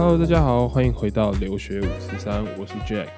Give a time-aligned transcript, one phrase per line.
[0.00, 3.08] Hello，大家好，欢迎回到留学五十三，我是 Jack。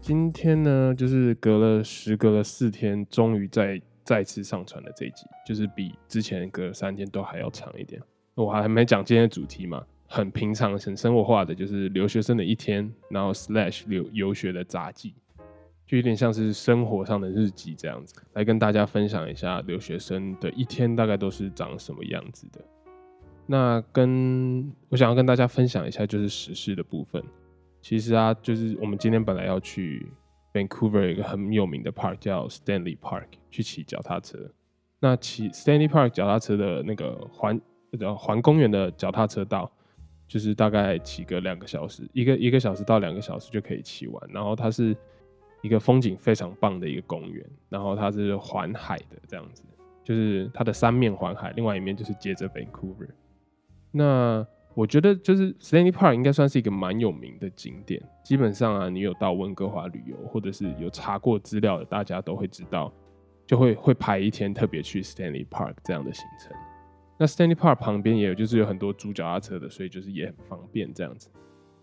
[0.00, 8.00] 今天呢，就是隔了时隔了四天，终于再再次上传了这一集，就是比之前隔了三天都还要长一点。
[8.36, 15.12] 我还没讲今天的主题嘛，很平常、很生活化的，就是留学生的一天，然后 slash 留游学的杂记，
[15.86, 22.64] 就有点像是生活上的日记这样子，来跟大家分享一下留学生的一天大概都是长什么样子的。
[23.46, 27.22] 那跟我想要跟大家分享一下，就是时事的部分。
[27.80, 30.04] 其实啊，就是我们今天本来要去
[30.52, 34.50] Vancouver 一个很有名的 park 叫 Stanley Park 去骑脚踏车。
[34.98, 37.60] 那骑 Stanley Park 脚踏车的那个环
[38.16, 39.70] 环公园的脚踏车道，
[40.26, 44.30] 就是大概骑个两个小时，一个一个小时到两个小时就可以骑完。
[44.32, 44.96] 然后它是
[45.62, 49.62] 一个风景非常棒的一个公园，然后它是环海的这样子，
[50.02, 53.08] 就是它的三面环海，另外一面就是接着 Vancouver。
[53.92, 58.02] 那我觉得就是 Stanley Park 应该算是一个蛮有名的景点。
[58.22, 62.92] 基本上啊，你有到温哥华旅游，或者是有查过资料的，大家都会知道，
[63.46, 66.54] 就会会排一天特别去 Stanley Park 这样的行程。
[67.16, 71.30] 那 Stanley Park 旁边也有，就是有很多租脚踏车的，所以就是也很方便这样子。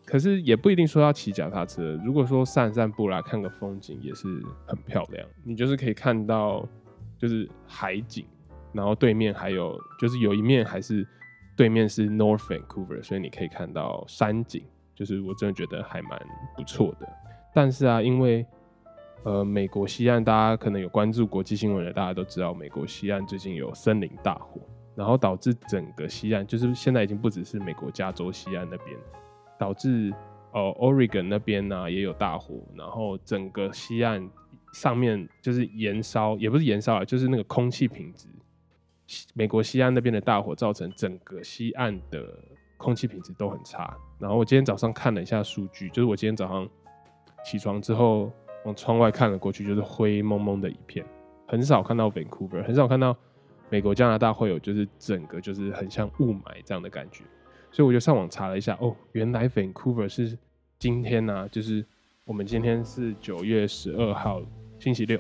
[0.06, 4.28] 可是也不一定说要骑脚踏车，如果说散散步啦，看个风景也是
[4.68, 5.28] 很漂亮。
[5.44, 6.64] 你就是可以看到
[7.18, 8.24] 就是海景，
[8.72, 11.08] 然后对面还有就是有一面还是。
[11.56, 14.64] 对面是 North Vancouver，所以你可以看到山景，
[14.96, 16.20] 就是我真的觉得还蛮
[16.56, 17.08] 不错的。
[17.54, 18.46] 但是啊，因为
[19.24, 24.60] 呃美国西岸，大家可能有关注国际新闻的，大家都知道美国西岸最近有森林大火，
[24.96, 28.98] 然后导致整个西岸，就是现在已经不只是美国加州西岸那边，
[29.60, 30.12] 导致
[30.52, 34.28] 哦 Oregon 那边呢也有大火，然后整个西岸
[34.74, 38.28] 上面就是燃烧，也不是燃烧啊，就是那个空气品质。
[39.34, 42.40] 美国西岸那边的大火造成整个西岸的
[42.78, 43.96] 空气品质都很差。
[44.20, 46.68] 然后我今天早上看了一下数据，就是我今天早上
[47.46, 48.32] 起床之后
[48.66, 51.06] 往窗外看了过去，就是灰蒙蒙的一片，
[51.48, 53.16] 很少看到 Vancouver，很少看到
[53.70, 57.24] 美国加拿大会有就是整个就是很像雾霾这样的感觉。
[57.72, 60.38] 所以我就上网查了一下，哦，原来 Vancouver 是
[60.80, 61.86] 今天呢，就是
[62.24, 64.42] 我们今天是九月十二号
[64.80, 65.20] 星期六，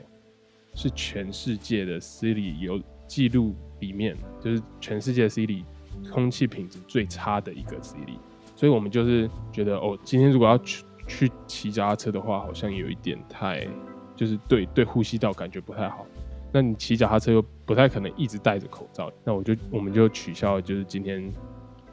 [0.73, 3.55] 是全世界的 city 有记录。
[3.83, 5.65] 里面就是全世界 C 里
[6.11, 8.17] 空气品质最差的一个 C 里，
[8.55, 13.67] 所以我们就是觉得哦，今天如果要去去骑脚踏车的话，好像有一点太
[14.15, 16.05] 就是对对呼吸道感觉不太好。
[16.51, 21.31] 那你骑脚踏车又不太可能一直戴着口罩，那我就我们就取消就是今天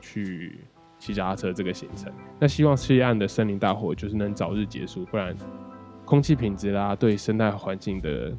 [0.01, 0.61] 去
[0.99, 2.13] 骑脚踏车这个行程。
[2.39, 5.35] 那希望西岸的森林大火就是能早日结束，不然
[6.05, 8.33] 空气品质啦，对生态环境的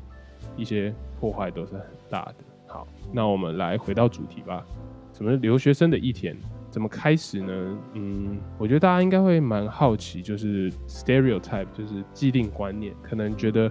[0.55, 2.35] 一些破坏都是很大的。
[2.71, 4.65] 好，那我们来回到主题吧。
[5.11, 6.35] 什么留学生的一天
[6.69, 7.77] 怎么开始呢？
[7.95, 13.69] 嗯，我觉得大家应该会蛮好奇，就是 stereotype，就是既定观念，可能觉得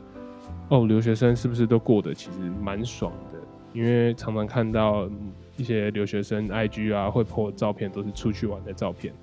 [0.69, 3.39] 哦，留学生是不是都过得其实蛮爽的？
[3.73, 5.09] 因为常常看到
[5.57, 9.15] 一些留学生 IG 啊，会 po 照片，都是出去玩的照片。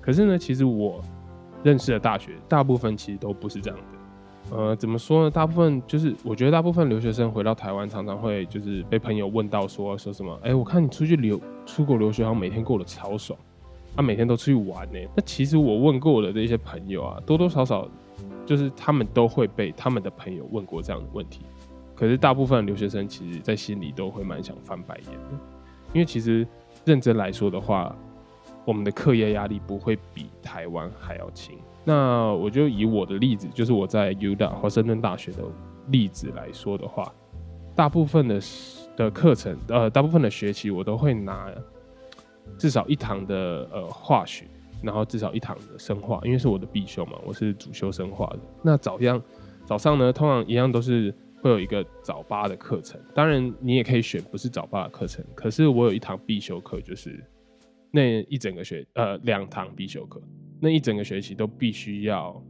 [0.00, 1.00] 可是呢，其实我
[1.62, 3.84] 认识的大学大部分其实都不是这样的。
[4.54, 5.30] 呃，怎么说呢？
[5.30, 13.38] 大部分就是，我觉得大部分留学生回到台湾，常常会就是被朋友问到说说什么，哎，我看你出去留出国留学，好像每天过得超爽，
[13.96, 14.98] 他每天都出去玩呢。
[15.16, 17.88] 那其实我问过的这些朋友啊，多多少少
[18.44, 21.40] 就是他们都会被他们的朋友问过这样的问题。
[21.94, 25.38] 可是大部分留学生其实在心里都会蛮想翻白眼的，
[25.94, 26.46] 因为其实
[26.84, 27.96] 认真来说的话，
[28.66, 31.56] 我们的课业压力不会比台湾还要轻。
[31.84, 35.42] 那我就以我的例子，就是我在 U 大华盛顿大学的
[35.88, 37.12] 例子来说的话，
[37.74, 38.40] 大部分的
[38.96, 41.50] 的课程，呃，大部分的学期我都会拿
[42.56, 44.46] 至少一堂的呃化学，
[44.82, 48.38] 然后至少一堂的生化，因为是我的必修嘛，我是主修生化的。
[48.62, 49.22] 那早上
[49.64, 57.24] 早上呢，通常一样都是会有一个早八的课程，当然你也可以选不是早八的课程，可是我有一堂必修课，就是
[57.90, 60.22] 那一整个学呃两堂必修课。
[60.62, 62.40] 那一整个学期都必须要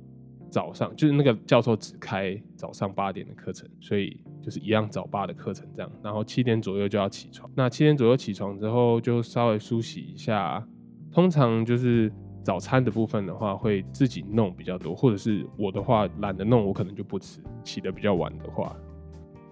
[0.51, 5.91] 早上，就是那个教授只开早上八点的课程，所以就是一样早八的课程这样。
[6.05, 7.51] 然后七点左右就要起床。
[7.57, 10.63] 那七点左右起床之后，就稍微梳洗一下。
[11.11, 12.13] 通常就是
[12.43, 17.41] 早餐的部分的话，会自己弄比较多，或者是我的话懒得弄，我可能就不吃。
[17.65, 18.77] 起得比较晚的话，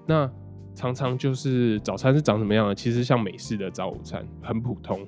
[0.06, 0.30] 那
[0.74, 2.74] 常常就是早餐是长什么样的？
[2.74, 5.06] 其实像美式的早午餐很普通，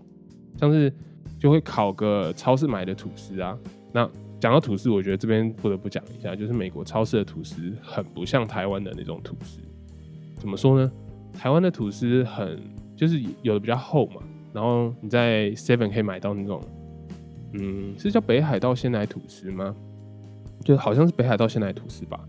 [0.63, 0.93] 像是。
[1.39, 3.59] 就会烤个超市买的吐司啊。
[3.91, 9.59] 那讲到吐司，我觉得这边不得不讲一下，就是美国超市的吐司很不像台湾的那种吐司。
[10.37, 10.93] 怎么说呢？
[11.33, 12.63] 台湾的吐司很
[12.95, 14.23] 就是有的比较厚嘛，
[14.53, 16.63] 然后你在 Seven 可以买到那种
[17.55, 19.75] 嗯，是叫北海道鲜奶吐司吗？
[20.65, 22.21] 就好像是北海道鲜奶吐司吧，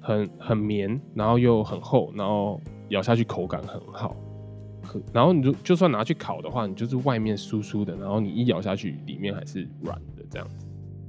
[0.00, 4.16] 很很绵，然后又很厚，然后咬下去口感很好。
[5.12, 10.66] 然后你就就算拿去烤的话，你就是外面酥酥的，然后你一咬下去，里面还是软的这样子。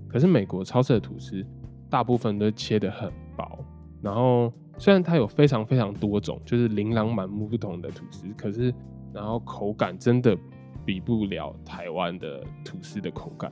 [0.07, 1.45] 可是美国超市的吐司
[1.89, 3.59] 大部分都切的很薄，
[4.01, 8.73] 然后虽然它有非常非常多种，就是琳琅满目不同的吐司，可是
[9.13, 10.37] 然后口感真的
[10.85, 13.51] 比不了台湾的吐司的口感，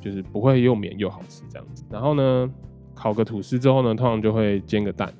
[0.00, 1.84] 就是不会又绵又好吃这样子。
[1.90, 2.50] 然后呢，
[2.94, 5.12] 烤个吐司之后呢，通常就会煎个蛋。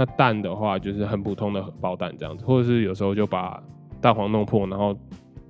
[0.00, 3.62] 那蛋的话就是很普通的荷包蛋这样子，或者是有时候就把
[4.00, 4.98] 蛋黄弄破，然后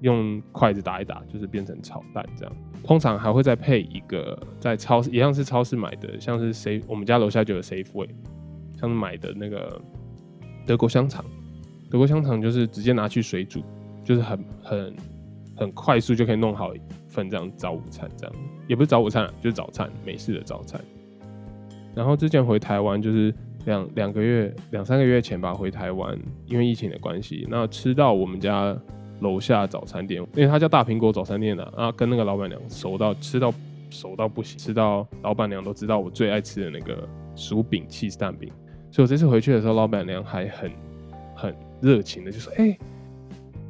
[0.01, 2.53] 用筷子打一打，就是变成炒蛋这样。
[2.83, 8.09] 通常还会再配一个在超市一样是超市买的，像是谁我们家楼下就有 Safeway，
[8.77, 9.81] 像是买的那个
[10.67, 11.25] 德国香肠。
[11.89, 13.63] 德国香肠就是直接拿去水煮，
[14.03, 14.97] 就是很很
[15.55, 18.35] 很快速就可以弄好一份这样早午餐这样，
[18.67, 20.81] 也不是早午餐，就是早餐美式的早餐。
[21.95, 23.33] 然后之前回台湾就是。
[23.65, 28.77] 两两个月、两三个月前吧，回台湾，因为疫情的关系，那吃到我们家
[29.21, 33.53] 楼下早餐店，因为他叫大苹果早餐店的，啊，跟那个老板娘熟到吃到
[33.91, 38.51] 熟到不行，吃到老板娘都知道我最爱吃的那个薯饼、cheese 蛋饼，
[38.91, 40.71] 所以我这次回去的时候，老板娘还很
[41.35, 42.77] 很热情的就说：“哎。”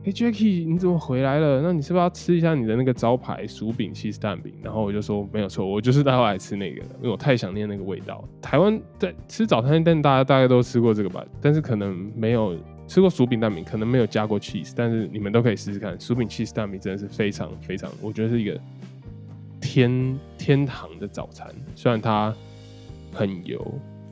[0.03, 1.61] 哎，Jacky，你怎么回来了？
[1.61, 4.51] 那你是不是要吃一下你的那个招牌薯饼、西式蛋饼？
[4.63, 8.25] 然后我就说没有错，我就是待会来吃那个的，因为我太想念那个味道。
[8.41, 12.57] 台湾在吃早餐店，大家大概都吃过这个吧，但是可能没有
[12.89, 18.59] 吃过薯饼蛋饼，可能没有加过 cheese，但是你们都可以试试看，薯饼、cheese 蛋饼真的是非常非常，我觉得是一个
[19.61, 21.47] 天天堂的早餐。
[21.75, 22.35] 虽然它
[23.13, 23.63] 很油，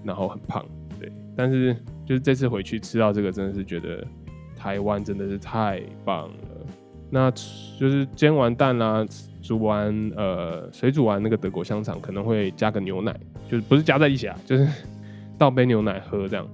[0.04, 0.62] 然后很胖，
[1.00, 1.74] 对，但是
[2.04, 4.06] 就是这次回去吃到这个，真的是觉得。
[4.58, 6.66] 台湾真的是太棒了，
[7.08, 9.06] 那就是煎完蛋啦，
[9.40, 13.18] 煮完呃水煮完那个德国香肠，可能会加个牛奶，
[13.48, 14.68] 就是不是加在一起啊，就是
[15.38, 16.46] 倒杯牛奶喝这样。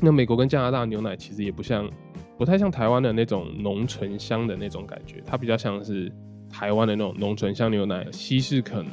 [0.00, 1.90] 那美国跟加拿大牛奶其实也不像，
[2.38, 6.10] 不太像台湾的那种浓醇香的那种感觉，它比较像是
[6.48, 8.92] 台湾的那种浓醇香牛奶，稀释可能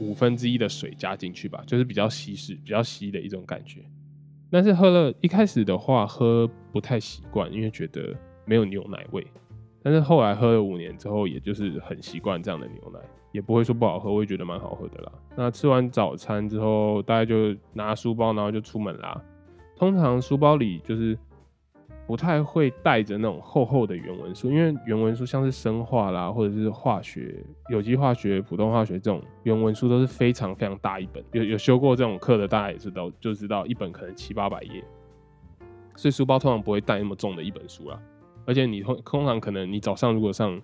[0.00, 3.80] 五分之一的水加进去吧，就是比较稀释、比较稀的一种感觉。
[4.54, 8.14] 但是喝了一开始的话喝不太习惯，因为觉得
[8.44, 9.26] 没有牛奶味。
[9.82, 13.00] 但是后来喝了五年之后，也就是很习惯这样的牛奶，
[13.32, 15.10] 也不会说不好喝，我也觉得蛮好喝的啦。
[15.34, 19.20] 那吃完早餐之后，大家就拿书包，然后就出门啦。
[19.74, 21.18] 通常书包里就是。
[22.06, 27.34] 不太会带着那种厚厚的原文书，因为原文书像是生化啦，或者是化学、
[27.70, 31.24] 有机化学、普通化学这种原文书都是非常非常大一本。
[31.32, 34.84] 有有修过这种课的，大家也知道，就知道一本可能七八百页，
[35.96, 37.98] 所以书包通常不会带那么重的一本书啦。
[38.44, 40.60] 而且你通通常可能你早上如果上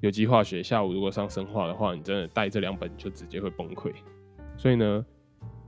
[0.00, 3.92] 有机化学，下午如果上生化的话，你真的带这两本就直接会崩溃。
[4.56, 5.04] 所以呢。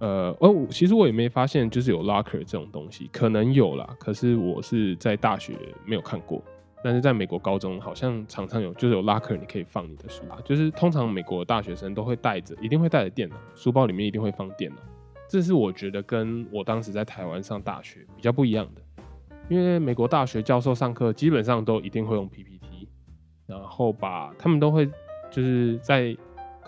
[0.01, 3.97] 呃哦，其实我也没发现，就是有 locker 这种东西，可能有啦。
[3.99, 5.55] 可是我是在大学
[5.85, 6.41] 没有看过，
[6.85, 10.39] 但是在美国高中好像常常有，就是有 locker，你可以放你的书啊。
[10.45, 14.77] 就是通常美国大学生都会带着，一定会带着电脑，书包里面一定会放电脑。
[15.29, 19.03] 这是我觉得跟我当时在台湾上大学比较不一样的，
[19.49, 22.89] 因为美国大学教授上课基本上都一定会用 PPT，
[23.47, 24.87] 然后把他们都会
[25.29, 26.17] 就是在。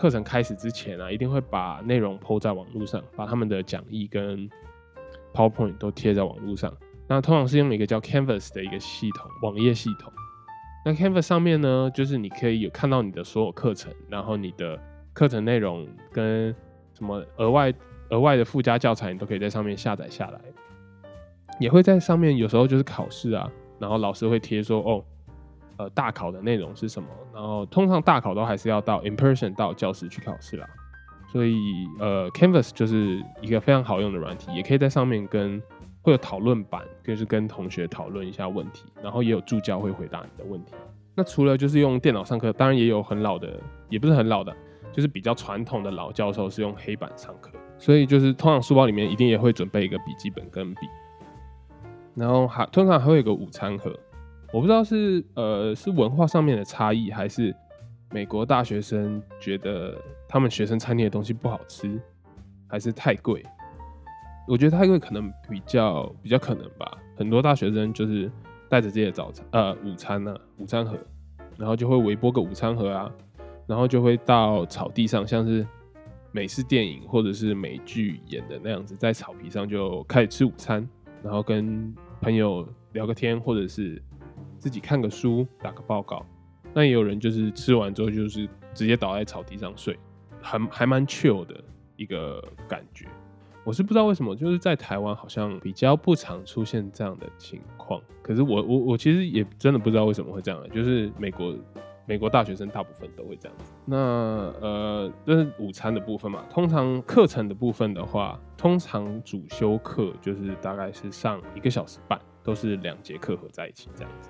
[0.01, 4.49] 课程开始之前啊，一定会把内容铺在网络上，把他们的讲义跟
[5.31, 6.75] PowerPoint 都贴在网络上。
[7.07, 10.11] 那通常是用一个叫 Canvas 的一个系统，网页系统。
[10.83, 14.75] 那 Canvas 上面呢，就是你可以有看到你的所有课程，然后你的
[15.13, 16.47] 课程内容跟
[16.95, 17.71] 什么额外
[18.09, 20.41] 额外的附加教材，你都可以在上面下载下来。
[21.59, 25.05] 也会在上面有时候就是考试啊，然后老师会贴说哦。
[25.77, 27.07] 呃，大考的内容是什么？
[27.33, 30.67] 然后通常大考都还是要到 in person 到教室去考试啦。
[31.31, 31.55] 所以
[31.99, 35.61] 呃，Canvas 就是一个非常好用的软体，也可以在上面跟
[36.01, 40.73] 会有讨论版，就是跟同学讨论一下问题，然后也有助教会回答你的问题。
[41.15, 43.59] 那除了就是用电脑上课，当然也有很老的，
[43.89, 44.55] 也不是很老的，
[44.91, 47.49] 就是比较传统的老教授是用黑板上课。
[47.77, 50.81] 所以就是通常书包里面一定也会准备一个笔记本跟笔，
[52.13, 53.97] 然后还通常还会有个午餐盒。
[54.53, 57.55] 我不知道是呃是文化上面的差异，还是
[58.11, 61.97] 美国大学生觉得他们学生餐厅的东西不好吃，
[62.67, 63.45] 还是太贵？
[64.45, 66.97] 我觉得太贵可能比较比较可能吧。
[67.15, 68.29] 很多大学生就是
[68.67, 70.97] 带着自己的早餐呃午餐呢午餐盒，
[71.57, 73.09] 然后就会微波个午餐盒啊，
[73.65, 75.65] 然后就会到草地上，像是
[76.33, 80.85] 美式电影或者是美剧演的那样子，在草皮上就开始吃午餐，
[81.23, 84.01] 然后跟朋友聊个天，或者是。
[84.61, 86.23] 自己看个书，打个报告。
[86.71, 89.97] 那也有人就是吃完之后就是直接倒在草地上睡，
[90.39, 91.61] 还还蛮 chill 的
[91.95, 93.07] 一个感觉。
[93.63, 97.99] 我是不知道为什么，就是在台湾好像比较不常出现这样的情况。
[98.21, 101.55] 可是我我我其实也真的不知道为什么会这样，就是美国
[102.05, 103.73] 美国大学生大部分都会这样子。
[103.85, 106.43] 那呃，这是午餐的部分嘛？
[106.49, 114.29] 通常课程的部分的话，通常主修课就是大概是上一个小时半，都是两节课合在一起这样子。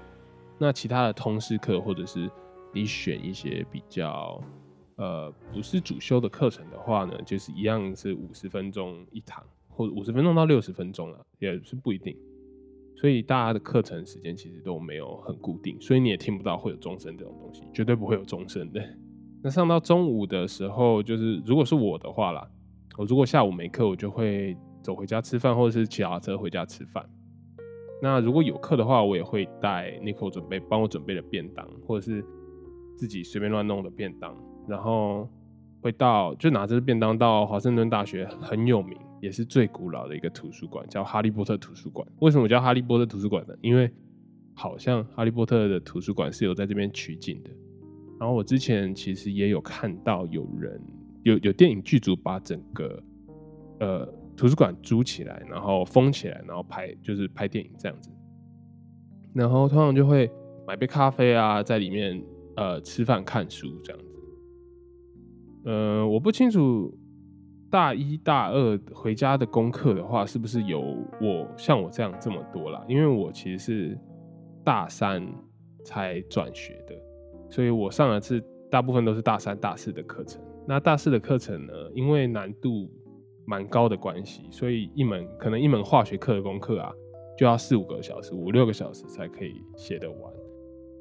[0.62, 2.30] 那其他的通识课或者是
[2.72, 4.40] 你选一些比较。
[4.98, 12.16] 呃，不是主修的课程的话呢，就是一样是五十分钟一堂，或者五十分钟到六十分钟了，也是不一定。
[12.96, 18.80] 所以大家的课程时间其实都没有很固定，所以你也听不到会有钟声这种东西，绝对不会有钟声的。
[19.42, 22.48] 那上到中午的时候，就是如果是我的话啦，
[22.96, 27.04] 我如果下午没课，我就会走回家吃饭，或者是骑车回家吃饭。
[28.02, 32.26] 那如果有课的话，我也会带 Nico 准备帮我准备的便当，或者是
[32.98, 34.36] 自己随便乱弄的便当。
[34.68, 35.30] 然后
[35.82, 42.08] 会到，就拿着便当到华盛顿大学很有名，也是最古老的一个图书馆，叫哈利波特图书馆。
[42.20, 43.54] 为什么叫哈利波特图书馆呢？
[43.62, 43.92] 因为
[44.54, 47.50] 好像哈利波特的图书馆是有在这边取景的。
[48.20, 50.82] 然后我之前其实也有看到有人
[51.24, 53.04] 有有电影剧组把整个
[53.80, 58.10] 呃图书馆租起来，然后封起来，然后拍就是拍电影这样子。
[59.36, 60.28] 然后通常就会
[60.66, 62.20] 买杯咖啡啊，在里面
[62.56, 64.16] 呃吃饭看书这样子。
[65.66, 66.92] 呃，我不清楚
[67.70, 70.82] 大一、大二回家的功课的话，是不是有
[71.22, 72.84] 我像我这样这么多啦？
[72.88, 74.00] 因为我其实是
[74.64, 75.24] 大三
[75.86, 76.96] 才转学的，
[77.48, 80.42] 所以我上了次大部分都是大三、大四的课程。
[80.68, 82.90] 那大四的课程呢，因为难度
[83.46, 86.92] 蛮高的关系，所以一门可能一门化学课的功课啊，
[87.38, 90.34] 就要四五个小时、五六个小时才可以写得完。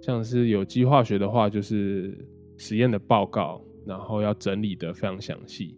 [0.01, 2.17] 像是有机化学的话，就是
[2.57, 3.61] 实验的报告。
[3.87, 5.75] 然后要整理的非常详细，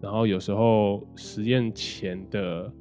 [0.00, 2.72] 然后有时候实验前的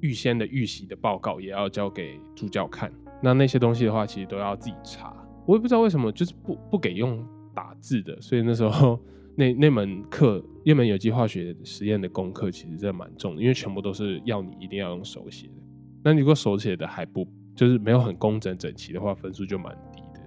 [0.00, 2.92] 预先的预习的报告也要交给助教看。
[3.22, 5.16] 那那些东西的话，其实都要自己查。
[5.46, 8.20] 我也不知道为什么，就是不不给用打字的。
[8.20, 9.00] 所以那时候
[9.36, 15.54] 那那门课，那门有机化学实验的功课，其实真的蛮重的，因为全部都是要你一定要用手写的。
[16.02, 20.20] 那如果手写的还不就是没有很工整整齐的话，分数就蛮低的。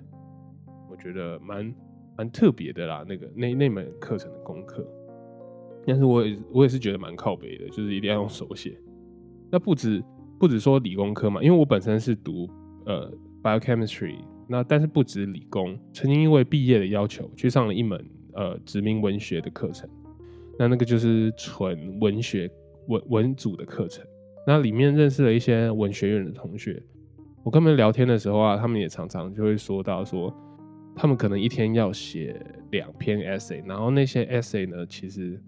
[0.89, 1.73] 我觉得蛮。
[2.17, 4.85] 蛮特别的啦，那个那那门课程的功课，
[5.87, 8.77] 但是我也我也是觉得蛮靠北的，就是一定要用手写。
[9.49, 10.03] 那不止
[10.37, 12.45] 不止说理工科嘛，因为我本身是读
[12.85, 13.09] 呃
[13.41, 14.17] biochemistry，
[14.49, 17.97] 那但是不止理工，曾经因为毕业的要求去上了一门
[18.33, 19.89] 呃殖民文学的课程，
[20.57, 22.49] 那那个就是纯文学
[22.87, 24.05] 文文组的课程，
[24.45, 26.81] 那里面认识了一些文学院的同学，
[27.43, 30.33] 我跟他们聊天的时候啊，他们也常常就会说到说。
[30.95, 32.35] 他们可能一天要写
[32.71, 35.41] 两篇 essay，然后那些 essay 呢，其实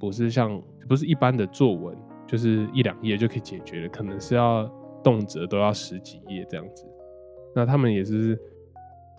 [0.00, 4.66] 不是像不是一般的作文，就是一两页就可以解决的，可能是要
[5.04, 6.84] 动辄都要十几页这样子。
[7.54, 8.36] 那他们也是，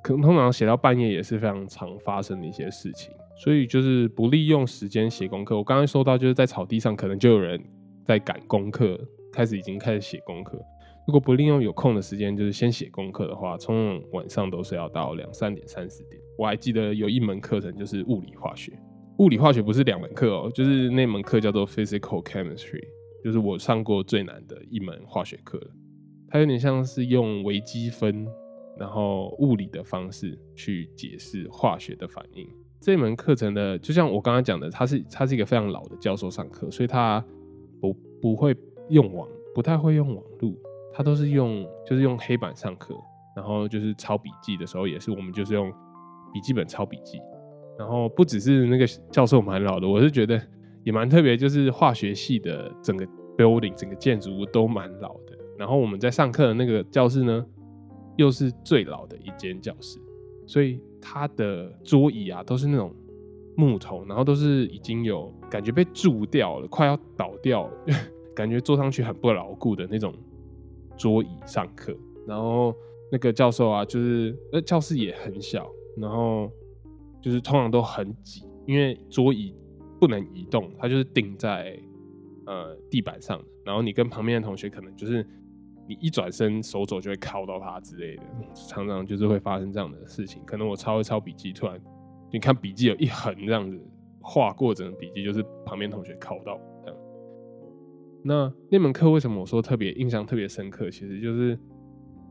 [0.07, 5.57] 可能通常写到半夜也是非常常发生的一些事情，所以就是不利用时间写功课。
[5.57, 7.61] 我刚刚说到，就是在草地上可能就有人
[8.05, 8.97] 在赶功课，
[9.33, 10.57] 开始已经开始写功课。
[11.05, 16.21] 如果不利用有空的时间，就是先写功课的话，从晚上都是要到两三点、三四点。
[16.37, 18.71] 我还记得有一门课程就是物理化学，
[19.17, 22.81] 物理化学不是两门课哦，就是那门课叫做 Physical Chemistry，
[23.25, 25.67] 就是我上过最难的一门化学课了。
[26.29, 28.25] 它有点像是用微积分，
[28.79, 32.47] 然后物理的方式去解释化学的反应。
[32.79, 37.23] 这门课程的，就像我刚刚讲的，他是他是一个非常老的教授上课，所以他
[37.81, 38.55] 不不会
[38.89, 40.57] 用网，不太会用网路。
[40.93, 42.95] 他都是用，就是用黑板上课，
[43.35, 45.71] 然后就是抄笔记的时候，也是我们就是用
[46.33, 47.19] 笔记本抄笔记。
[47.77, 50.41] 然后不只是那个教授蛮老的，我是觉得
[50.83, 53.05] 也蛮特别，就是化学系的整个
[53.37, 55.37] building 整个建筑物都蛮老的。
[55.55, 57.45] 然后我们在上课的那个教室呢，
[58.17, 59.97] 又是最老的一间教室，
[60.45, 62.93] 所以它的桌椅啊都是那种
[63.55, 67.73] 木头，然后都是已经有感觉被蛀掉了，快要倒掉了，
[68.35, 70.13] 感觉坐上去很不牢固的那种。
[70.99, 71.95] 桌椅上课，
[72.25, 72.73] 然后
[73.11, 76.51] 那个教授啊，就是呃教室也很小，然后
[77.21, 79.53] 就是通常都很挤，因为桌椅
[79.99, 81.79] 不能移动，它就是定在
[82.47, 83.45] 呃地板上的。
[83.63, 85.23] 然后你跟旁边的同学可能就是
[85.87, 90.41] 你一转身手肘就会靠到他之类的，常常就是会发生这样的事情。
[90.45, 91.79] 可能我抄一抄笔记，突然
[92.31, 93.79] 你看笔记有一横这样子
[94.19, 96.59] 划过整个笔记，就是旁边同学靠到。
[98.23, 100.89] 那那门课为什么我说特别印象特别深刻？
[100.89, 101.57] 其实就是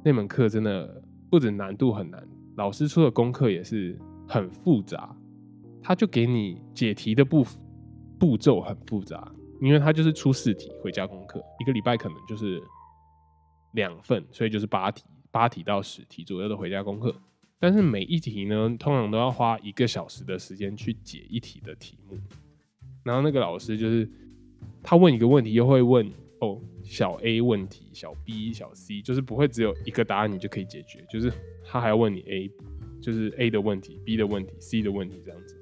[0.04, 2.22] 那门课真的不止难度很难，
[2.56, 3.98] 老师出的功课也是
[4.28, 5.16] 很复杂。
[5.82, 7.46] 他就给你解题的步
[8.18, 9.32] 步骤很复杂，
[9.62, 12.60] 因为他就是出四题回家功课，一个礼拜可能就是
[13.76, 17.14] 两份，所以就是八题，八题到十题左右的回家功课。
[17.60, 22.18] 但是每一题呢，通常都要花一个小时的时间去解一题的题目。
[23.04, 24.10] 然后那个老师就是
[24.82, 31.32] 他问一个问题，又会问哦小 A 问题、小 B、小 C，就是不会只有一个答案你就可以解决，就是
[31.64, 32.50] 他还要问你 A，
[33.00, 35.56] 就是 A 的问题、B 的问题、C 的问题这样子。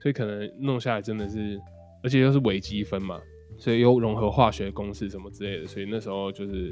[0.00, 1.60] 所以可能弄下来真的是，
[2.02, 3.20] 而且又是微积分嘛，
[3.58, 6.70] 所以又融合化学公式什么之类的，所以那时候就是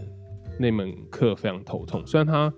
[0.58, 2.06] 那门课非常头痛。
[2.06, 2.52] 虽然它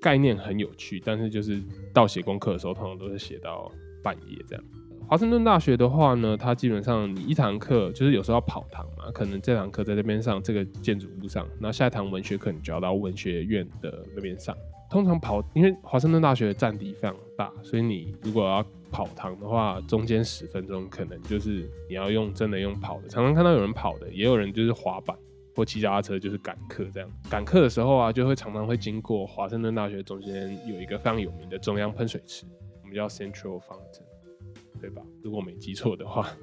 [0.00, 3.70] 概念很有趣，但是就是到写功课的时候，通常都是写到
[4.02, 4.64] 半夜这样。
[5.08, 14.56] 华盛顿大学的话呢，它基本上你一堂课就是有时候要跑堂嘛，可能这堂课在这边上这个建筑物上，那下一堂文学课你就要到文学院的那边上。
[14.88, 23.08] 通常跑，因为华盛顿大学的占地非常大，所以你如果要跑堂的话，中间十分钟可能就是你要用真的用跑的。
[23.08, 25.16] 常常看到有人跑的，也有人就是滑板
[25.60, 27.10] 或骑脚踏车，就是赶课这样。
[27.28, 32.46] 赶课的时候啊，就会常常会经过华盛顿大学中间有一个非常有名的中央喷水池，
[32.82, 35.02] 我们叫 Central Fountain，对吧？
[35.22, 36.26] 如果没记错的话。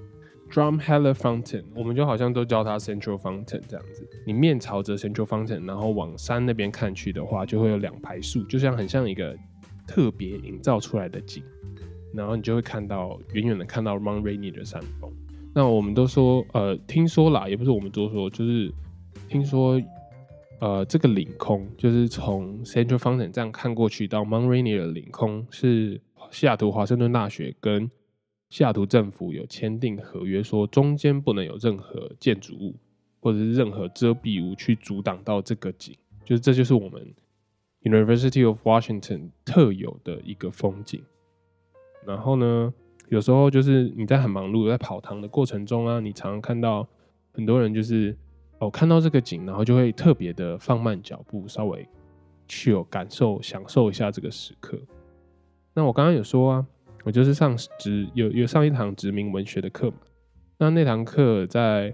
[0.50, 4.08] Drumheller Fountain，我们就好像都叫它 Central Fountain 这样子。
[4.26, 9.36] 你面朝着 Central Fountain，然后往山那边看去的话，就会有两排树，就像很像一个
[9.86, 11.44] 特别营造出来的景。
[12.14, 15.12] 然后你就会看到远远的看到 Mount Rainier 的山峰。
[15.54, 18.72] 那我们都说，呃，听说啦，也不是我们多说，就是
[19.30, 19.82] 听说，
[20.60, 27.90] 呃，这个领空就是从 Central Fountain 这样看过去到 Mount Rainier 的领空，是西雅图华盛顿大学跟
[28.50, 32.76] 西雅图政府有签订合约，说中间不能有任何建筑物
[33.20, 37.14] 或者是任何遮蔽物去阻挡到这个景，就是这就是我们
[37.84, 41.02] University of Washington 特有的一个风景。
[42.06, 42.74] 然后呢，
[43.10, 46.88] 有时候就是你在很忙碌在跑堂的过程中啊，你常常看到
[47.34, 48.16] 很多人就是
[48.60, 51.88] 哦看到这个景，然后就会特别的放慢脚步，稍微
[52.48, 54.78] 去有感受享受一下这个时刻。
[55.74, 56.68] 那我刚刚有说啊。
[57.04, 59.98] 我就是上殖有有上一堂殖民文学的课嘛，
[60.58, 61.94] 那那堂课在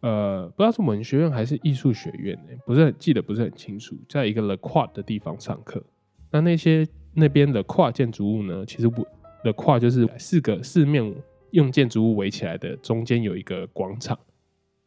[0.00, 5.84] 呃不知道是文学院还是艺术学院，不是很记得不是很清楚，在一个 The Quad 的地方上课。
[6.30, 9.02] 那那些那边的跨建筑物呢，其实不
[9.42, 11.14] The Quad 就是四个四面
[11.50, 14.18] 用建筑物围起来的，中间有一个广场。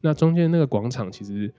[0.01, 1.53] 那中间那个广场其实。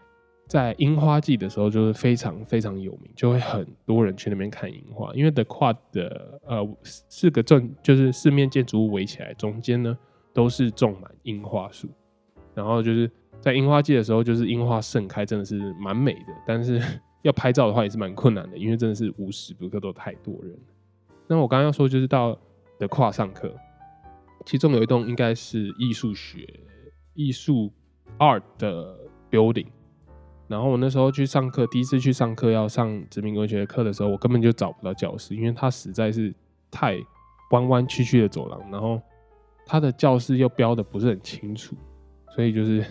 [0.46, 5.14] 在樱花季的时候，就是非常非常有名，就会很多人去那边看樱花。
[5.14, 9.96] 因为 The Quad 的呃四个正就是四面建筑物围起来，中间呢
[10.32, 11.88] 都是种满樱花树。
[12.52, 13.08] 然后就是
[13.40, 16.34] 在樱花季的时候，就是樱花盛开，真的是蛮美的。
[16.44, 16.82] 但是
[17.22, 20.58] 要拍照的话也是蛮困难的，因为真的是无时不刻都太多人。
[21.28, 22.36] 那我刚刚要说就是到
[22.78, 23.54] The Quad 上课，
[24.44, 26.58] 其中有一栋应该是艺术学
[27.14, 27.72] 艺术
[28.18, 28.96] Art 的
[29.30, 29.66] building。
[30.48, 36.34] 然后我那时候去上课，第一次去上课要上殖民文学课的时候，我根本就找不到教室，因为它实在是
[36.70, 36.96] 太
[37.52, 39.00] 弯弯曲曲的走廊，然后
[39.64, 41.76] 它的教室又标的不是很清楚，
[42.34, 42.84] 所以就是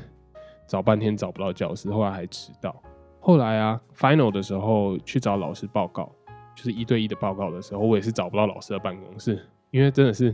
[0.68, 2.74] 找半天找不到教室，后来还迟到。
[3.20, 6.10] 后来啊，final 的时候去找老师报告，
[6.56, 9.38] 就是一对一的报告的时候，我也是找不到老师的办公室，
[9.72, 10.34] 因为真的是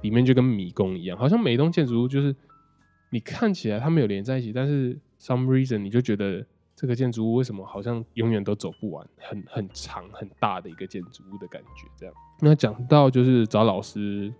[0.00, 2.34] 里面就跟迷宫一样，好像每一栋建筑物就是
[3.14, 6.44] 你看起来他们有连在一起，但是 some reason 你就觉得。
[6.76, 9.06] 这个建筑物为什么好像永远都走不完？
[9.16, 12.12] 很很长很大的一个建筑物的感觉，这样。
[12.40, 14.30] 那讲到就是找老师，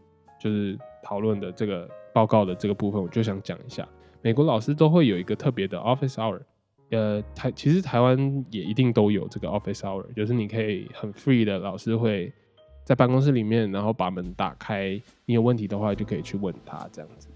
[0.40, 3.88] 就是讨论的这个报告的这个部分，我就想讲一下，
[4.20, 6.40] 美国老师都会有一个特别的 office hour。
[6.90, 12.32] 呃，台其实台湾也一定都有这个 office hour，就是你可以很 free 的，老师会
[12.82, 17.28] 在办公室里面，然后把门打开，你有问题的话就可以去问他，这样子，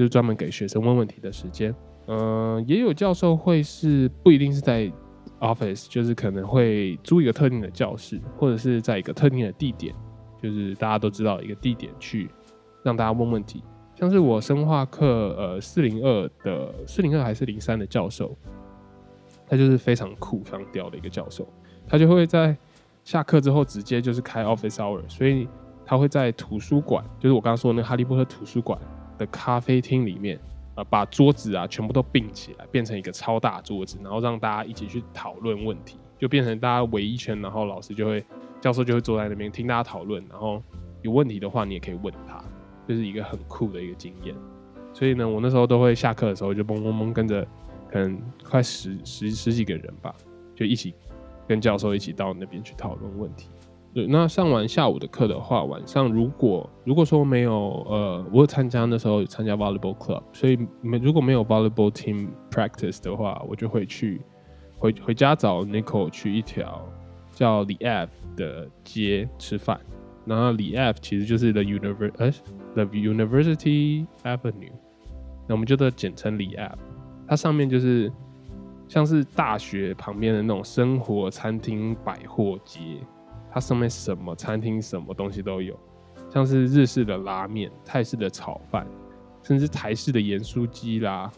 [0.00, 1.74] 就是专门给学生问问题的时间。
[2.06, 4.90] 嗯，也有教授会是不一定是在
[5.40, 9.94] office，就是可能会租一个特定的教室，或者是在一个特定的地点，
[10.42, 12.30] 就是大家都知道一个地点去
[12.82, 13.62] 让大家问问题。
[13.94, 18.34] 像是我生化课，呃，四零二的四零二还是零三的教授，
[19.46, 21.46] 他就是非常酷、非常屌的一个教授。
[21.86, 22.56] 他就会在
[23.04, 25.46] 下课之后直接就是开 office hour，所以
[25.84, 28.80] 他会在图书馆，就是我刚刚说那个哈利波特图书馆
[29.20, 30.40] 的咖啡厅里面。
[30.88, 38.24] 把桌子啊全部都并起来，变成一个超大桌子，然后让大家一起去讨论问题，就变成大家围一圈，然后老师就会，
[38.62, 40.62] 教授就会坐在那边听大家讨论，然后
[41.02, 42.42] 有问题的话你也可以问他，
[42.88, 44.34] 就是一个很酷的一个经验。
[44.94, 47.46] 所以呢，我那时候都会下课的时候就嘣嘣嘣跟着，
[47.90, 50.14] 可能快十十十几个人吧，
[50.54, 50.94] 就一起
[51.46, 53.50] 跟教授一起到那边去讨论问题。
[53.92, 64.20] 对，那上完下午的课的话，晚上如果如果说没有呃，我参加那时候参加 volleyball club，所以没如果没有 volleyball team practice 的话，我就会去
[64.78, 66.88] 回回家找 Nicole 去一条
[67.34, 69.80] 叫李 F 的街吃饭。
[70.24, 72.30] 然后李 F 其实就是 the univers 呃
[72.74, 74.70] the University Avenue，
[75.48, 76.78] 那我们就都简称李 F。
[77.26, 78.12] 它上面就是
[78.86, 82.80] 像是大学旁边的那种生活餐厅百货街，
[83.52, 85.78] 它上面什么餐厅什么东西都有，
[86.30, 88.86] 像是日式的拉面、泰式的炒饭，
[89.42, 91.30] 甚至台式的盐酥鸡啦、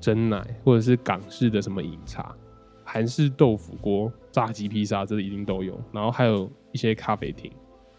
[0.00, 2.34] 蒸奶，或者是港式的什么饮茶、
[2.84, 5.78] 韩式豆腐锅、炸鸡披萨，这一定都有。
[5.92, 7.50] 然后还有一些咖啡厅。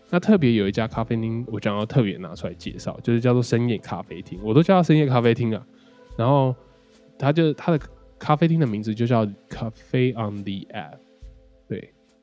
[0.10, 5.64] 那特别有一家咖啡厅，我想要特别拿出来介绍，就是叫做深夜咖啡厅，我都叫它深夜咖啡厅啊。
[6.18, 6.56] 然后
[7.20, 7.80] 它就它的
[8.18, 10.98] 咖啡厅的名字就叫 Cafe on the App，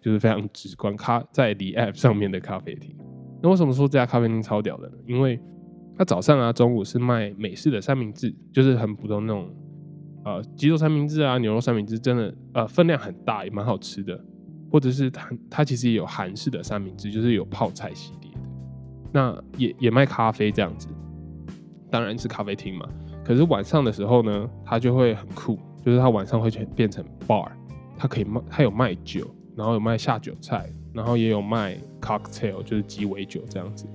[0.01, 2.97] 就是非常直观，咖在离 App 上面的咖啡厅。
[3.43, 4.95] 那为什么说这家咖啡厅超屌的呢？
[5.07, 5.41] 因为
[5.97, 9.49] 它早上啊、中午是卖美式的三明治，就是很普通那种
[10.25, 14.19] 呃鸡肉三明治啊、牛肉三明治，真的呃分量很大，也蛮好吃的。
[14.69, 18.39] 或者是它，它其实也有韩式的三明治，就是有泡菜系列的。
[19.13, 20.89] 那也也卖咖啡这样子，
[21.89, 22.87] 当然是咖啡厅嘛。
[23.25, 27.49] 可是晚上的时候呢，它就会很酷，就是它晚上会变成 bar，
[27.97, 33.87] 它可以卖，它有卖酒，然后有卖下酒菜，然后也有卖 cocktail，就是鸡尾酒这样子。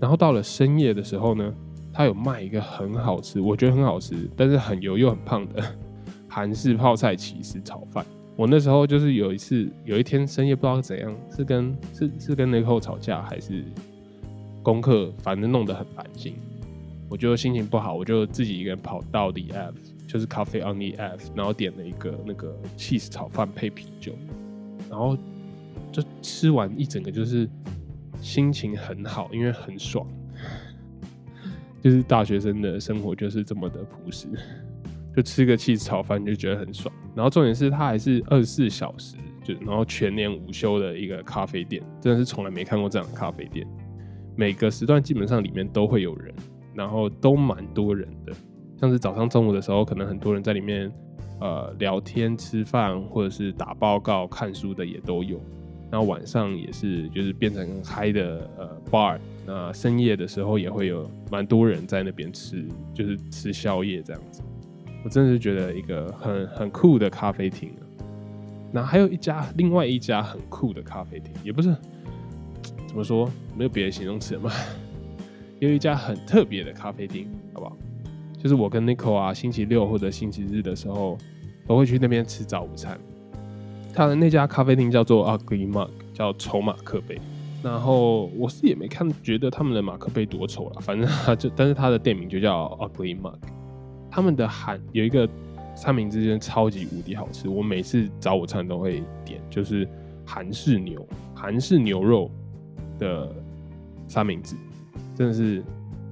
[0.00, 1.54] 然后到了深夜的时候呢，
[1.92, 5.62] 他有卖一个很好吃，我觉得很好吃，但是很油又很胖的
[6.26, 8.04] 韩式泡菜起司炒饭。
[8.36, 13.64] 我那时候就是有一次，有一天深夜不知道怎样，是跟是是跟那个吵架，还是
[14.62, 16.34] 功课，反正弄得很烦心。
[17.08, 19.74] 我就心情不好，我就自己一个人跑到 The F，
[20.06, 24.12] 就是 Coffee on the F，然后点了一个那个 cheese 炒饭配啤酒，
[24.88, 25.16] 然后
[25.92, 27.48] 就吃完一整个就是
[28.20, 30.06] 心情很好，因为很爽。
[31.82, 34.28] 就是大学生的生活就是这么的朴实。
[35.14, 43.66] 就吃个 cheese 炒饭就觉得很爽，然后重点是它还是二十四小时，就然后全年无休的一个咖啡店，真的是从来没看过这样的咖啡店。
[44.34, 46.34] 每个时段基本上里面都会有人，
[46.74, 48.32] 然后都蛮多人的。
[48.78, 50.92] 像是早上、中午的时候，可能很多人在里面
[51.40, 55.40] 呃聊天、吃饭，或者是打报告、看书的也都有。
[55.88, 64.42] 然后晚上也是就是变成嗨的呃 bar，那深夜的时候也会有蛮多人在那边吃，就是吃宵夜这样子。
[65.04, 67.70] 我真的是觉得一个很很酷的咖啡厅
[68.72, 71.74] 那还有一家另外一家很酷的咖啡厅，也不是
[72.88, 74.50] 怎么说，没有别的形容词嘛，
[75.60, 77.76] 有一家很特别的咖啡厅，好不好？
[78.38, 81.18] 就是我跟 Nicole 啊，星期六或者星期日的时候
[81.66, 82.98] 都会去那边吃早午餐。
[83.94, 87.18] 他的那家咖啡厅叫做 Ugly Mug，叫丑马克杯。
[87.62, 93.38] 然后我是也没看觉得他们的马克杯多丑了，反正他就但是他的店名就叫 Ugly Mug。
[94.10, 95.28] 他们的韩有一个
[95.74, 97.48] 三明治，真的超级无敌好吃。
[97.48, 99.88] 我每次早午餐都会点，就是
[100.24, 102.30] 韩式牛韩式牛肉
[102.98, 103.34] 的
[104.06, 104.54] 三明治，
[105.16, 105.64] 真的是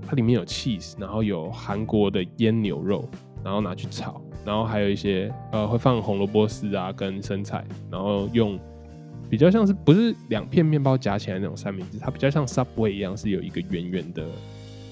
[0.06, 3.08] 它里面有 cheese，然后有韩国的腌牛肉，
[3.42, 8.58] 然后拿去炒，然后还有一些呃会放红萝卜丝啊跟生菜，然后用
[9.30, 14.24] 比较像是不是两片面包夹起来那种三明治，它比较像 Subway 一样，是有一个圆圆的。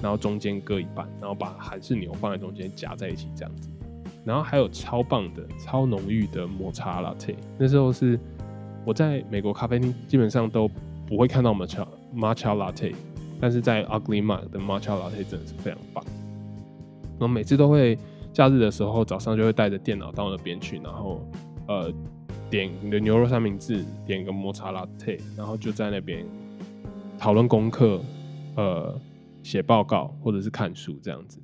[0.03, 3.68] 然后中间割一半，然后把韩式牛放在中间夹在一起这样子，
[4.25, 7.37] 然后还有超棒的、超浓郁的抹茶 latte。
[7.57, 8.18] 那时候是
[8.85, 10.68] 我在美国咖啡厅基本上都
[11.07, 12.92] 不会看到抹茶抹茶 latte，
[13.43, 16.05] 但是在 Ugly Mug 的抹茶 latte 真的是非常棒。
[17.19, 17.99] 我每次都会
[18.33, 21.21] 假日的时候早上就会带着电脑到那边去，然后
[21.67, 21.93] 呃
[22.49, 26.25] 点你的牛肉三明治，点个抹茶 latte，然后就在那边
[27.19, 28.01] 讨论功课，
[28.55, 28.97] 呃。
[29.45, 31.43] 写报告或者是看书这样子。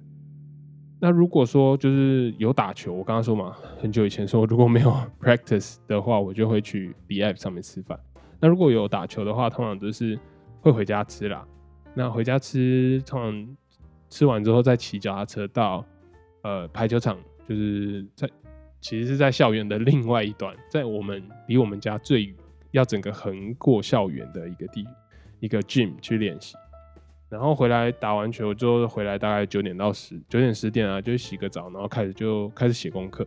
[1.01, 7.99] 那如果说就是有打球，我刚刚说嘛，很久以前说如果没有 practice 的话，我就会去 B F 上面吃饭。
[8.39, 10.17] 那如果有打球的话，通常都是
[10.61, 11.45] 会回家吃啦。
[11.99, 13.57] 那回家吃，通常
[14.09, 15.85] 吃完之后再骑脚踏车到
[16.43, 18.31] 呃排球场，就是在
[18.81, 22.33] 其实是在校园的另外一端，在我们离我们家最
[22.71, 24.87] 要整个横过校园的一个地
[25.41, 26.55] 一个 gym 去练习。
[27.29, 33.27] 然后回来打完球之后回来大概九点到十九点十点啊，就洗个澡，然后开始就开始写功课。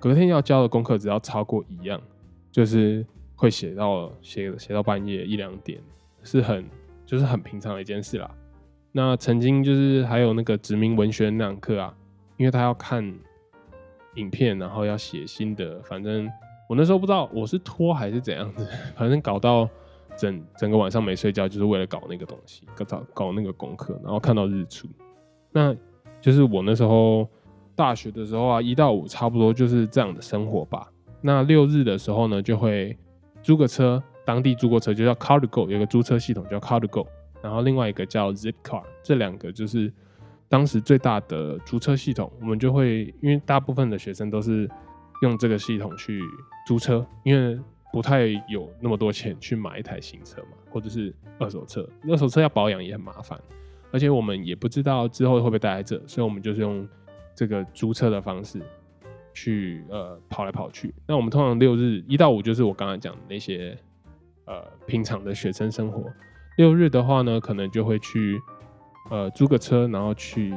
[0.00, 2.02] 隔天要交的功课只要超过一样，
[2.50, 5.80] 就是会写到写写到半夜一两点，
[6.24, 6.64] 是很
[7.04, 8.30] 就是很平常的一件事啦。
[8.92, 11.94] 那曾经就是还有那个殖民文学那堂课啊，
[12.36, 13.02] 因为他要看
[14.14, 16.30] 影片，然后要写心得，反正
[16.68, 19.68] 我那时候不知道我是拖还是怎样子，反正搞到
[20.16, 24.86] 整整个晚上没睡觉，就是为了搞那个东西，搞搞那个功课，然后看到日出。
[25.50, 25.74] 那
[26.20, 27.28] 就是我那时候
[27.74, 30.88] 大学的时候啊，一到五差不多就是这样的生活吧。
[31.20, 32.96] 那六日的时候呢，就会
[33.42, 37.06] 租个车，当地租过车就叫 Cargo，有个租车系统叫 Cargo，
[37.42, 39.92] 然后另外一个叫 Zipcar，这两个就是
[40.48, 42.32] 当时最大的租车系统。
[42.40, 44.68] 我们就会因为大部分的学生都是
[45.22, 46.22] 用这个系统去
[46.66, 47.60] 租车，因为
[47.92, 53.38] 不太有那么多钱去买一台新车嘛，或者是二手车，二手车要保养也很麻烦。
[53.92, 56.88] 而且我们也不知道之后会不会待在这，所以我们就是用
[57.34, 58.60] 这个租车的方式
[59.32, 60.92] 去呃跑来跑去。
[61.06, 63.78] 那我们通常六日一到五就是我刚才讲的那些
[64.46, 66.04] 呃平常的学生生活。
[66.56, 68.40] 六日的话呢，可能就会去
[69.10, 70.54] 呃租个车，然后去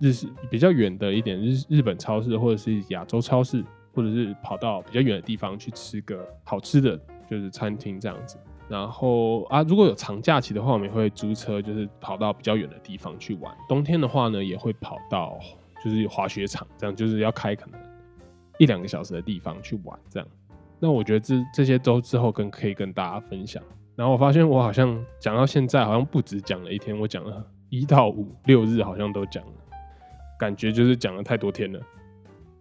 [0.00, 6.98] 日式比较远的一点日日本超市，或者是亚洲超市，或者是跑到比较远的地方去吃个好吃的，
[7.28, 8.38] 就是餐厅这样子。
[8.68, 13.52] 然后啊，如果有长假期的话，我们也会租车，就是跑到比较远的地方去玩。
[13.68, 15.36] 冬天的话呢，也会跑到
[15.84, 17.80] 就是滑雪场，这样就是要开可能
[18.58, 19.98] 一两个小时的地方去玩。
[20.08, 20.28] 这样，
[20.80, 23.62] 那我觉得这这些都之后跟可以跟大家分享。
[23.94, 29.52] 然后我发现我好像讲到现在，好像不止讲了一天，我讲了一到五六日，好像都讲了，
[30.38, 31.80] 感觉就是讲了太多天了。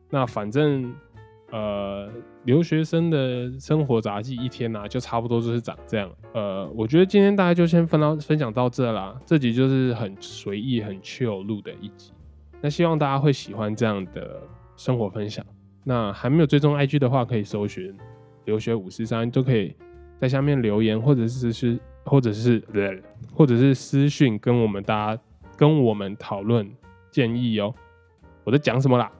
[0.09, 0.93] 那反正。
[1.51, 2.07] 呃，
[2.43, 6.07] 留学生的生活杂技一天呐，就差不多就是长这样。
[6.31, 9.19] 呃，我觉得今天大家就先分到分享到这啦。
[9.25, 12.13] 这集就是很随意、很 chill 录的一集。
[12.61, 14.39] 那希望大家会喜欢这样的
[14.75, 15.43] 生活分享。
[15.89, 17.97] 那还没有追踪 IG 的话，可以搜寻
[18.45, 19.75] 留学五四三，都可以
[20.21, 22.61] 在下面留言，或者是是或者是
[23.33, 25.21] 或者是私讯跟我们大家
[25.57, 26.69] 跟我们讨论
[27.09, 27.73] 建议哦。
[28.43, 29.11] 我在讲什么啦？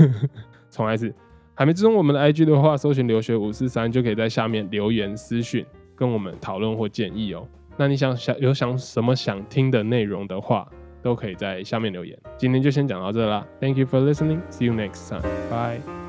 [0.72, 1.14] 重来一次。
[1.54, 5.62] 还没追踪我们的 IG 的话，搜寻留学五四三就可以在下面留言私讯
[5.94, 7.46] 跟我们讨论或建议哦。
[7.76, 10.66] 那你想想有想什么想听的内容的话，
[11.02, 12.18] 都可以在下面留言。
[12.38, 14.40] 今天就先讲到这啦，Thank you for listening.
[14.50, 15.22] See you next time.
[15.50, 16.03] Bye.